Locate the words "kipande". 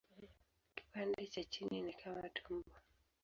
0.75-1.27